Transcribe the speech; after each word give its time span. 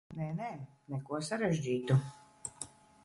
Nē, 0.19 0.27
nē, 0.37 0.47
neko 0.93 1.21
sarežģītu. 1.29 1.99